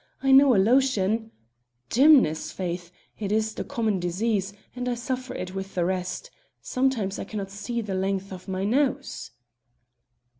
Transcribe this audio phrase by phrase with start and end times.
[0.23, 1.29] I know a lotion"
[1.91, 2.51] "Dimness!
[2.51, 2.91] faith!
[3.19, 6.31] it is the common disease, and I suffer it with the rest.
[6.59, 9.29] Sometimes I cannot see the length of my nose."